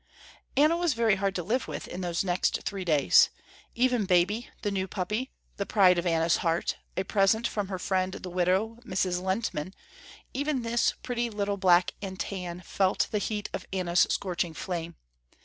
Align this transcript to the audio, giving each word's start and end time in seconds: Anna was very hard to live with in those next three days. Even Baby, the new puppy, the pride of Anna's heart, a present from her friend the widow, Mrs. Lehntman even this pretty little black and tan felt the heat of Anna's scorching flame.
Anna 0.57 0.77
was 0.77 0.95
very 0.95 1.17
hard 1.17 1.35
to 1.35 1.43
live 1.43 1.67
with 1.67 1.87
in 1.87 2.01
those 2.01 2.23
next 2.23 2.63
three 2.63 2.83
days. 2.83 3.29
Even 3.75 4.05
Baby, 4.05 4.49
the 4.63 4.71
new 4.71 4.87
puppy, 4.87 5.31
the 5.57 5.65
pride 5.67 5.99
of 5.99 6.07
Anna's 6.07 6.37
heart, 6.37 6.77
a 6.97 7.03
present 7.03 7.45
from 7.45 7.67
her 7.67 7.77
friend 7.77 8.11
the 8.11 8.29
widow, 8.31 8.79
Mrs. 8.83 9.21
Lehntman 9.21 9.73
even 10.33 10.63
this 10.63 10.95
pretty 11.03 11.29
little 11.29 11.57
black 11.57 11.91
and 12.01 12.19
tan 12.19 12.61
felt 12.61 13.09
the 13.11 13.19
heat 13.19 13.47
of 13.53 13.67
Anna's 13.71 14.07
scorching 14.09 14.55
flame. 14.55 14.95